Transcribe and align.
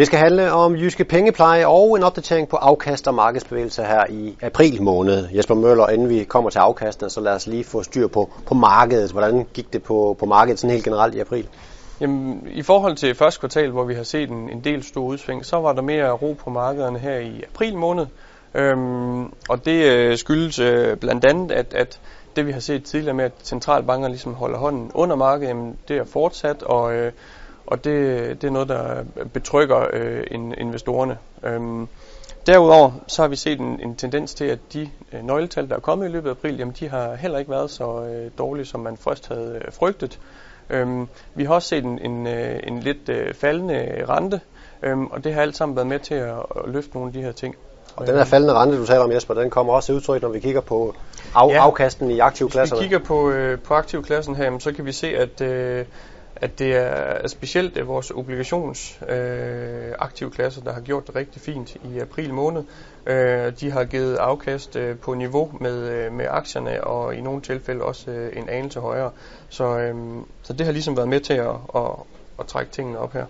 Det 0.00 0.06
skal 0.06 0.18
handle 0.18 0.52
om 0.52 0.76
jyske 0.76 1.04
pengepleje 1.04 1.66
og 1.66 1.96
en 1.96 2.02
opdatering 2.02 2.48
på 2.48 2.56
afkast 2.56 3.08
og 3.08 3.14
markedsbevægelser 3.14 3.84
her 3.84 4.04
i 4.10 4.36
april 4.42 4.82
måned. 4.82 5.28
Jesper 5.36 5.54
Møller, 5.54 5.88
inden 5.88 6.08
vi 6.08 6.24
kommer 6.24 6.50
til 6.50 6.58
afkastene, 6.58 7.10
så 7.10 7.20
lad 7.20 7.32
os 7.32 7.46
lige 7.46 7.64
få 7.64 7.82
styr 7.82 8.06
på, 8.06 8.30
på 8.46 8.54
markedet. 8.54 9.10
Hvordan 9.10 9.46
gik 9.54 9.72
det 9.72 9.82
på, 9.82 10.16
på 10.18 10.26
markedet 10.26 10.58
sådan 10.58 10.72
helt 10.72 10.84
generelt 10.84 11.14
i 11.14 11.20
april? 11.20 11.48
Jamen, 12.00 12.48
I 12.50 12.62
forhold 12.62 12.96
til 12.96 13.14
første 13.14 13.40
kvartal, 13.40 13.70
hvor 13.70 13.84
vi 13.84 13.94
har 13.94 14.02
set 14.02 14.30
en, 14.30 14.50
en 14.50 14.64
del 14.64 14.82
store 14.82 15.04
udsving, 15.04 15.46
så 15.46 15.56
var 15.56 15.72
der 15.72 15.82
mere 15.82 16.10
ro 16.10 16.32
på 16.32 16.50
markederne 16.50 16.98
her 16.98 17.18
i 17.18 17.42
april 17.54 17.76
måned. 17.76 18.06
Øhm, 18.54 19.24
og 19.24 19.64
det 19.64 19.84
øh, 19.84 20.18
skyldes 20.18 20.58
øh, 20.58 20.96
blandt 20.96 21.24
andet, 21.24 21.52
at, 21.52 21.74
at 21.74 22.00
det 22.36 22.46
vi 22.46 22.52
har 22.52 22.60
set 22.60 22.84
tidligere 22.84 23.14
med, 23.14 23.24
at 23.24 23.32
centralbankerne 23.42 24.12
ligesom 24.12 24.34
holder 24.34 24.58
hånden 24.58 24.90
under 24.94 25.16
markedet, 25.16 25.48
jamen, 25.48 25.76
det 25.88 25.96
er 25.96 26.04
fortsat, 26.04 26.62
og, 26.62 26.94
øh, 26.94 27.12
og 27.66 27.84
det, 27.84 28.42
det 28.42 28.48
er 28.48 28.52
noget, 28.52 28.68
der 28.68 29.04
betrykker 29.32 29.86
øh, 29.92 30.24
investorerne. 30.58 31.18
Øhm, 31.44 31.88
derudover 32.46 32.90
så 33.06 33.22
har 33.22 33.28
vi 33.28 33.36
set 33.36 33.60
en, 33.60 33.80
en 33.80 33.96
tendens 33.96 34.34
til, 34.34 34.44
at 34.44 34.58
de 34.72 34.90
øh, 35.12 35.24
nøgletal, 35.24 35.68
der 35.68 35.76
er 35.76 35.80
kommet 35.80 36.08
i 36.08 36.12
løbet 36.12 36.28
af 36.28 36.34
april, 36.34 36.56
jamen, 36.58 36.74
de 36.80 36.88
har 36.88 37.14
heller 37.14 37.38
ikke 37.38 37.50
været 37.50 37.70
så 37.70 38.04
øh, 38.04 38.30
dårlige, 38.38 38.66
som 38.66 38.80
man 38.80 38.96
først 38.96 39.28
havde 39.28 39.62
øh, 39.64 39.72
frygtet. 39.72 40.18
Øhm, 40.70 41.08
vi 41.34 41.44
har 41.44 41.54
også 41.54 41.68
set 41.68 41.84
en, 41.84 41.98
en, 41.98 42.26
øh, 42.26 42.60
en 42.62 42.80
lidt 42.80 43.08
øh, 43.08 43.34
faldende 43.34 44.04
rente, 44.08 44.40
øhm, 44.82 45.06
og 45.06 45.24
det 45.24 45.34
har 45.34 45.42
alt 45.42 45.56
sammen 45.56 45.76
været 45.76 45.86
med 45.86 45.98
til 45.98 46.14
at, 46.14 46.34
at 46.34 46.62
løfte 46.66 46.90
nogle 46.94 47.08
af 47.08 47.12
de 47.12 47.22
her 47.22 47.32
ting. 47.32 47.56
Og 47.96 48.06
den 48.06 48.14
her 48.14 48.24
faldende 48.24 48.54
rente, 48.54 48.76
du 48.78 48.86
taler 48.86 49.00
om 49.00 49.12
Jesper, 49.12 49.34
den 49.34 49.50
kommer 49.50 49.72
også 49.72 49.86
til 49.86 49.94
udtryk, 49.94 50.22
når 50.22 50.28
vi 50.28 50.40
kigger 50.40 50.60
på 50.60 50.94
af, 51.34 51.48
ja. 51.48 51.62
afkasten 51.62 52.10
i 52.10 52.18
aktivklasserne. 52.18 52.78
Hvis 52.78 52.84
vi 52.84 52.88
kigger 52.88 53.06
på, 53.06 53.30
øh, 53.30 53.58
på 53.58 53.74
aktivklassen 53.74 54.34
her, 54.34 54.58
så 54.58 54.72
kan 54.72 54.86
vi 54.86 54.92
se, 54.92 55.06
at, 55.06 55.40
øh, 55.40 55.84
at 56.40 56.58
det 56.58 56.76
er 56.76 57.28
specielt 57.28 57.76
øh, 57.76 57.88
vores 57.88 58.10
obligations 58.10 59.00
øh, 59.08 59.92
aktivklasser, 59.98 60.62
der 60.62 60.72
har 60.72 60.80
gjort 60.80 61.06
det 61.06 61.16
rigtig 61.16 61.42
fint 61.42 61.76
i 61.84 61.98
april 61.98 62.34
måned. 62.34 62.64
Øh, 63.06 63.52
de 63.60 63.70
har 63.70 63.84
givet 63.84 64.16
afkast 64.16 64.76
øh, 64.76 64.98
på 64.98 65.14
niveau 65.14 65.52
med, 65.60 65.88
øh, 65.88 66.12
med 66.12 66.26
aktierne, 66.30 66.84
og 66.84 67.14
i 67.14 67.20
nogle 67.20 67.42
tilfælde 67.42 67.82
også 67.82 68.10
øh, 68.10 68.36
en 68.36 68.48
anelse 68.48 68.80
højere. 68.80 69.10
Så, 69.48 69.78
øh, 69.78 69.94
så 70.42 70.52
det 70.52 70.66
har 70.66 70.72
ligesom 70.72 70.96
været 70.96 71.08
med 71.08 71.20
til 71.20 71.34
at, 71.34 71.56
at, 71.74 71.90
at 72.38 72.46
trække 72.46 72.72
tingene 72.72 72.98
op 72.98 73.12
her. 73.12 73.26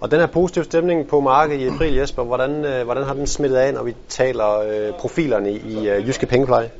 Og 0.00 0.10
den 0.10 0.20
her 0.20 0.26
positive 0.26 0.64
stemning 0.64 1.08
på 1.08 1.20
markedet 1.20 1.60
i 1.60 1.66
april, 1.66 1.94
Jesper, 1.94 2.22
hvordan, 2.22 2.64
øh, 2.64 2.84
hvordan 2.84 3.04
har 3.04 3.14
den 3.14 3.26
smittet 3.26 3.56
af, 3.56 3.74
når 3.74 3.82
vi 3.82 3.96
taler 4.08 4.60
øh, 4.60 4.92
profilerne 4.92 5.52
i 5.52 5.88
øh, 5.88 6.08
Jyske 6.08 6.26
Pengepleje? 6.26 6.70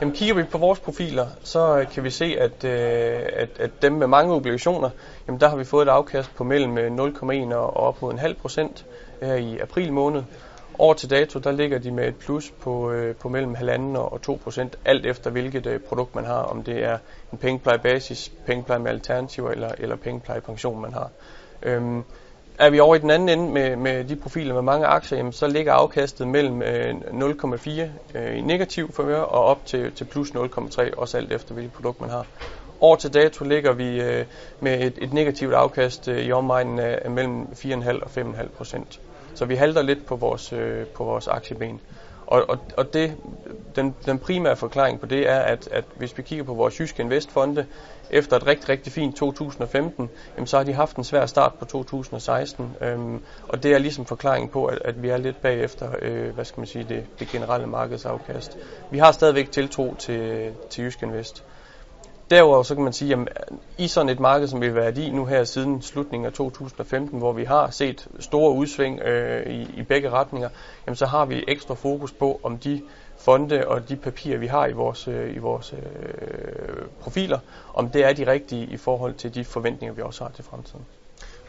Jamen 0.00 0.14
kigger 0.14 0.34
vi 0.34 0.42
på 0.42 0.58
vores 0.58 0.80
profiler, 0.80 1.26
så 1.42 1.78
øh, 1.78 1.90
kan 1.90 2.04
vi 2.04 2.10
se, 2.10 2.36
at, 2.38 2.64
øh, 2.64 3.20
at, 3.32 3.48
at 3.58 3.70
dem 3.82 3.92
med 3.92 4.06
mange 4.06 4.34
obligationer, 4.34 4.90
jamen 5.26 5.40
der 5.40 5.48
har 5.48 5.56
vi 5.56 5.64
fået 5.64 5.86
et 5.86 5.90
afkast 5.90 6.34
på 6.36 6.44
mellem 6.44 6.78
øh, 6.78 6.90
0,1 6.96 7.54
og 7.54 7.76
op 7.76 8.02
mod 8.02 8.12
en 8.12 8.18
halv 8.18 8.34
procent 8.34 8.86
øh, 9.22 9.28
her 9.28 9.34
i 9.34 9.58
april 9.58 9.92
måned. 9.92 10.22
Over 10.78 10.94
til 10.94 11.10
dato, 11.10 11.38
der 11.38 11.52
ligger 11.52 11.78
de 11.78 11.90
med 11.90 12.08
et 12.08 12.16
plus 12.16 12.50
på, 12.50 12.90
øh, 12.90 13.14
på 13.14 13.28
mellem 13.28 13.54
1,5 13.54 13.98
og 13.98 14.22
2 14.22 14.40
procent, 14.44 14.78
alt 14.84 15.06
efter 15.06 15.30
hvilket 15.30 15.66
øh, 15.66 15.80
produkt 15.80 16.14
man 16.14 16.24
har, 16.24 16.42
om 16.42 16.62
det 16.62 16.84
er 16.84 16.98
en 17.32 17.38
pengepleje 17.38 17.78
basis, 17.78 18.32
pengepleje 18.46 18.80
med 18.80 18.90
alternativer 18.90 19.50
eller, 19.50 19.70
eller 19.78 19.96
pengepleje 19.96 20.40
pension 20.40 20.80
man 20.80 20.92
har. 20.92 21.10
Øhm, 21.62 22.04
er 22.60 22.70
vi 22.70 22.80
over 22.80 22.94
i 22.94 22.98
den 22.98 23.10
anden 23.10 23.28
ende 23.28 23.52
med, 23.52 23.76
med 23.76 24.04
de 24.04 24.16
profiler 24.16 24.54
med 24.54 24.62
mange 24.62 24.86
aktier, 24.86 25.18
jamen, 25.18 25.32
så 25.32 25.46
ligger 25.46 25.72
afkastet 25.72 26.28
mellem 26.28 26.62
øh, 26.62 26.94
0,4 26.94 27.70
øh, 28.18 28.38
i 28.38 28.40
negativ 28.40 28.92
favør 28.92 29.20
og 29.20 29.44
op 29.44 29.66
til, 29.66 29.92
til 29.92 30.04
plus 30.04 30.30
0,3, 30.30 30.94
også 30.96 31.16
alt 31.16 31.32
efter 31.32 31.54
hvilket 31.54 31.72
produkt 31.72 32.00
man 32.00 32.10
har. 32.10 32.26
År 32.80 32.96
til 32.96 33.14
dato 33.14 33.44
ligger 33.44 33.72
vi 33.72 34.00
øh, 34.00 34.24
med 34.60 34.80
et, 34.80 34.94
et 34.98 35.12
negativt 35.12 35.54
afkast 35.54 36.08
øh, 36.08 36.18
i 36.18 36.32
omegnen 36.32 36.78
af 36.78 37.10
mellem 37.10 37.42
4,5 37.42 38.02
og 38.02 38.10
5,5 38.16 38.48
procent. 38.56 39.00
Så 39.34 39.44
vi 39.44 39.54
halter 39.54 39.82
lidt 39.82 40.06
på 40.06 40.16
vores, 40.16 40.52
øh, 40.52 40.86
på 40.86 41.04
vores 41.04 41.28
aktieben. 41.28 41.80
Og, 42.30 42.44
og, 42.48 42.58
og 42.76 42.92
det, 42.94 43.16
den, 43.76 43.94
den 44.06 44.18
primære 44.18 44.56
forklaring 44.56 45.00
på 45.00 45.06
det 45.06 45.28
er, 45.28 45.38
at, 45.38 45.68
at 45.72 45.84
hvis 45.96 46.18
vi 46.18 46.22
kigger 46.22 46.44
på 46.44 46.54
vores 46.54 46.80
jyske 46.80 47.02
investfonde, 47.02 47.66
efter 48.10 48.36
et 48.36 48.46
rigtig, 48.46 48.68
rigtig 48.68 48.92
fint 48.92 49.16
2015, 49.16 50.10
jamen, 50.36 50.46
så 50.46 50.56
har 50.56 50.64
de 50.64 50.72
haft 50.72 50.96
en 50.96 51.04
svær 51.04 51.26
start 51.26 51.52
på 51.54 51.64
2016. 51.64 52.76
Øhm, 52.80 53.22
og 53.48 53.62
det 53.62 53.72
er 53.72 53.78
ligesom 53.78 54.06
forklaringen 54.06 54.50
på, 54.50 54.64
at, 54.66 54.78
at 54.84 55.02
vi 55.02 55.08
er 55.08 55.16
lidt 55.16 55.42
bagefter, 55.42 55.90
øh, 56.02 56.34
hvad 56.34 56.44
skal 56.44 56.60
man 56.60 56.66
sige, 56.66 56.84
det, 56.88 57.06
det 57.18 57.28
generelle 57.28 57.66
markedsafkast. 57.66 58.58
Vi 58.90 58.98
har 58.98 59.12
stadigvæk 59.12 59.50
tiltro 59.50 59.94
til, 59.94 60.52
til 60.70 60.84
Jysk 60.84 61.02
Invest. 61.02 61.44
Derudover 62.30 62.62
så 62.62 62.74
kan 62.74 62.84
man 62.84 62.92
sige, 62.92 63.14
at 63.14 63.48
i 63.78 63.88
sådan 63.88 64.08
et 64.08 64.20
marked, 64.20 64.48
som 64.48 64.60
vi 64.60 64.66
har 64.66 64.72
været 64.72 64.98
i 64.98 65.10
nu 65.10 65.24
her 65.24 65.44
siden 65.44 65.82
slutningen 65.82 66.26
af 66.26 66.32
2015, 66.32 67.18
hvor 67.18 67.32
vi 67.32 67.44
har 67.44 67.70
set 67.70 68.08
store 68.20 68.52
udsving 68.52 69.00
øh, 69.00 69.46
i, 69.46 69.80
i 69.80 69.82
begge 69.82 70.10
retninger, 70.10 70.48
jamen 70.86 70.96
så 70.96 71.06
har 71.06 71.24
vi 71.24 71.44
ekstra 71.48 71.74
fokus 71.74 72.12
på, 72.12 72.40
om 72.42 72.58
de 72.58 72.82
fonde 73.18 73.68
og 73.68 73.88
de 73.88 73.96
papirer, 73.96 74.38
vi 74.38 74.46
har 74.46 74.66
i 74.66 74.72
vores, 74.72 75.08
øh, 75.08 75.36
i 75.36 75.38
vores 75.38 75.72
øh, 75.72 75.78
profiler, 77.00 77.38
om 77.74 77.90
det 77.90 78.04
er 78.04 78.12
de 78.12 78.26
rigtige 78.26 78.66
i 78.66 78.76
forhold 78.76 79.14
til 79.14 79.34
de 79.34 79.44
forventninger, 79.44 79.94
vi 79.94 80.02
også 80.02 80.24
har 80.24 80.30
til 80.30 80.44
fremtiden. 80.44 80.86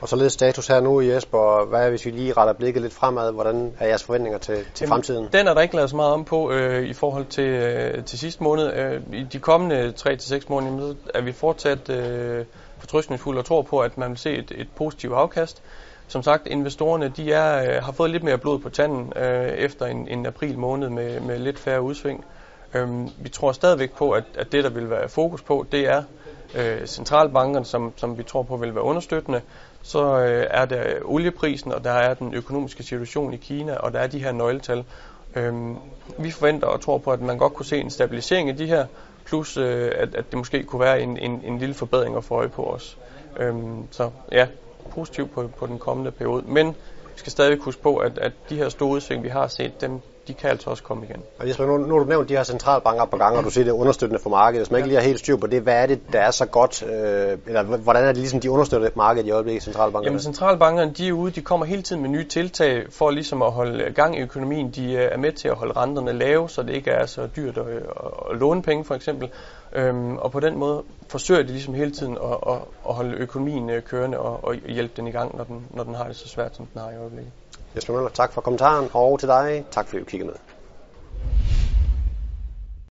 Og 0.02 0.10
så 0.10 0.16
lidt 0.16 0.32
status 0.32 0.68
her 0.68 0.80
nu, 0.80 1.02
Jesper. 1.02 1.66
Hvad 1.66 1.86
er, 1.86 1.90
hvis 1.90 2.06
vi 2.06 2.12
lige 2.12 2.34
retter 2.34 2.54
blikket 2.54 2.82
lidt 2.82 2.94
fremad? 2.94 3.34
Hvordan 3.34 3.74
er 3.80 3.88
jeres 3.88 4.04
forventninger 4.04 4.40
til, 4.40 4.56
til 4.56 4.66
Jamen, 4.82 4.90
fremtiden? 4.90 5.30
Den 5.34 5.48
er 5.48 5.54
der 5.54 5.62
ikke 5.62 5.76
lavet 5.76 5.90
så 5.90 5.96
meget 5.96 6.14
om 6.14 6.26
på 6.26 6.52
øh, 6.52 6.84
i 6.84 6.94
forhold 6.94 7.26
til, 7.26 7.44
øh, 7.44 8.04
til 8.04 8.20
sidste 8.20 8.44
måned. 8.44 8.74
Øh, 8.74 9.02
I 9.14 9.24
de 9.24 9.40
kommende 9.40 9.94
3-6 10.00 10.46
måneder 10.50 10.94
er 11.14 11.22
vi 11.22 11.32
fortsat 11.32 11.90
øh, 11.90 12.46
fortrystningsfulde 12.80 13.40
og 13.40 13.46
tror 13.46 13.62
på, 13.62 13.80
at 13.80 13.98
man 13.98 14.10
vil 14.10 14.18
se 14.18 14.32
et, 14.32 14.52
et 14.56 14.68
positivt 14.76 15.14
afkast. 15.14 15.62
Som 16.08 16.24
sagt, 16.24 16.48
investorerne 16.48 17.14
de 17.18 17.34
er, 17.34 17.76
øh, 17.76 17.84
har 17.84 17.92
fået 17.92 18.10
lidt 18.10 18.24
mere 18.24 18.38
blod 18.38 18.60
på 18.60 18.70
tanden 18.70 19.14
øh, 19.16 19.48
efter 19.48 19.86
en, 19.86 20.08
en 20.08 20.26
april 20.26 20.58
måned 20.58 20.90
med, 20.90 21.20
med 21.20 21.40
lidt 21.40 21.60
færre 21.60 21.82
udsving. 21.82 22.26
Øh, 22.74 22.90
vi 23.20 23.30
tror 23.30 23.52
stadigvæk 23.52 23.92
på, 23.92 24.12
at, 24.12 24.24
at 24.38 24.52
det, 24.52 24.64
der 24.64 24.70
vil 24.70 24.90
være 24.90 25.10
fokus 25.10 25.42
på, 25.42 25.66
det 25.72 25.88
er 25.88 26.04
øh, 26.56 26.86
centralbankerne, 26.88 27.66
som, 27.66 27.94
som 27.96 28.18
vi 28.18 28.24
tror 28.24 28.44
på 28.44 28.58
vil 28.58 28.76
være 28.76 28.84
understøttende, 28.84 29.42
så 29.82 30.20
øh, 30.20 30.48
er 30.50 30.66
der 30.66 30.84
olieprisen, 31.06 31.72
og 31.72 31.84
der 31.84 31.92
er 31.92 32.14
den 32.14 32.34
økonomiske 32.34 32.84
situation 32.84 33.34
i 33.34 33.38
Kina, 33.38 33.76
og 33.76 33.94
der 33.94 34.00
er 34.00 34.08
de 34.08 34.20
her 34.20 34.32
nøgletal. 34.32 34.84
Øh, 35.36 35.54
vi 36.18 36.32
forventer 36.32 36.68
og 36.68 36.82
tror 36.82 36.98
på, 36.98 37.12
at 37.12 37.22
man 37.22 37.38
godt 37.38 37.54
kunne 37.54 37.66
se 37.66 37.78
en 37.78 37.90
stabilisering 37.90 38.50
i 38.50 38.52
de 38.52 38.66
her, 38.66 38.86
plus 39.26 39.58
øh, 39.58 39.92
at, 39.96 40.16
at 40.16 40.26
det 40.32 40.38
måske 40.38 40.64
kunne 40.64 40.80
være 40.80 41.02
en, 41.02 41.18
en, 41.18 41.42
en 41.46 41.58
lille 41.58 41.76
forbedring 41.76 42.16
at 42.18 42.24
få 42.24 42.36
øje 42.36 42.50
på 42.50 42.64
os. 42.64 42.98
Øh, 43.40 43.56
så 43.92 44.10
ja, 44.32 44.48
positiv 44.90 45.28
på, 45.28 45.48
på 45.48 45.68
den 45.68 45.80
kommende 45.80 46.12
periode. 46.12 46.44
Men 46.48 46.68
vi 47.14 47.16
skal 47.16 47.32
stadig 47.32 47.58
huske 47.58 47.82
på, 47.82 47.98
at, 47.98 48.18
at 48.18 48.32
de 48.50 48.56
her 48.56 48.70
store 48.70 48.90
udsving, 48.90 49.24
vi 49.24 49.30
har 49.30 49.48
set, 49.48 49.82
dem, 49.82 50.02
de 50.28 50.34
kan 50.34 50.50
altså 50.50 50.70
også 50.70 50.84
komme 50.84 51.06
igen. 51.06 51.24
Og 51.40 51.48
Jesper, 51.48 51.66
nu, 51.66 51.78
nu 51.78 51.94
har 51.94 52.00
du 52.04 52.10
nævnt 52.10 52.30
de 52.30 52.36
her 52.36 52.44
centralbanker 52.44 53.06
på 53.06 53.18
gang, 53.18 53.38
og 53.38 53.44
du 53.44 53.50
siger, 53.50 53.64
det 53.64 53.72
er 53.72 53.76
understøttende 53.76 54.24
for 54.24 54.30
markedet. 54.30 54.60
Hvis 54.60 54.72
man 54.72 54.78
ikke 54.78 54.88
lige 54.88 55.00
har 55.00 55.08
helt 55.08 55.20
styr 55.20 55.36
på 55.36 55.48
det, 55.48 55.62
hvad 55.62 55.74
er 55.74 55.86
det, 55.86 56.00
der 56.14 56.20
er 56.20 56.32
så 56.32 56.46
godt, 56.46 56.84
øh, 56.84 57.38
eller 57.48 57.64
hvordan 57.64 58.04
er 58.04 58.08
det 58.08 58.18
ligesom, 58.18 58.40
de 58.40 58.52
understøtter 58.52 58.90
markedet 58.96 59.28
i 59.28 59.32
øjeblikket, 59.32 59.64
centralbankerne? 59.64 60.06
Jamen 60.06 60.20
centralbankerne, 60.20 60.92
de 60.92 61.08
er 61.08 61.12
ude, 61.12 61.32
de 61.32 61.42
kommer 61.42 61.66
hele 61.66 61.82
tiden 61.82 62.02
med 62.02 62.10
nye 62.10 62.28
tiltag 62.28 62.86
for 62.90 63.12
ligesom 63.12 63.42
at 63.42 63.52
holde 63.52 63.94
gang 63.94 64.18
i 64.18 64.22
økonomien. 64.22 64.72
De 64.72 64.98
er 64.98 65.18
med 65.18 65.32
til 65.32 65.48
at 65.48 65.56
holde 65.56 65.74
renterne 65.74 66.14
lave, 66.14 66.50
så 66.50 66.64
det 66.64 66.74
ikke 66.74 66.92
er 66.92 67.06
så 67.06 67.28
dyrt 67.36 67.58
at, 67.58 67.68
at 68.32 68.38
låne 68.38 68.62
penge 68.62 68.86
for 68.86 68.96
eksempel. 68.96 69.30
Øhm, 69.74 70.18
og 70.18 70.32
på 70.32 70.40
den 70.40 70.58
måde 70.58 70.84
forsøger 71.08 71.42
de 71.42 71.48
ligesom 71.48 71.74
hele 71.74 71.92
tiden 71.92 72.18
at, 72.24 72.54
at, 72.54 72.62
at 72.88 72.94
holde 72.94 73.18
økonomien 73.18 73.70
øh, 73.70 73.84
kørende 73.84 74.20
og, 74.20 74.44
og 74.44 74.56
hjælpe 74.56 74.94
den 74.98 75.08
i 75.08 75.12
gang, 75.12 75.38
når 75.38 75.44
den, 75.44 75.68
når 75.70 75.84
den 75.84 75.96
har 75.96 76.08
det 76.08 76.16
så 76.16 76.28
svært, 76.28 76.56
som 76.56 76.66
den 76.66 76.82
har 76.82 76.92
i 76.92 76.98
øjeblikket. 76.98 77.32
Jesper 77.76 77.94
Møller, 77.94 78.10
tak 78.10 78.34
for 78.34 78.42
kommentaren, 78.42 78.90
og 78.94 79.20
til 79.20 79.30
dig, 79.30 79.66
tak 79.72 79.88
fordi 79.88 80.00
du 80.00 80.06
kiggede 80.06 80.28
med. 80.28 80.61